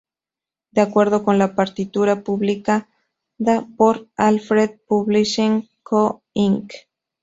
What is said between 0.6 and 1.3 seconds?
De acuerdo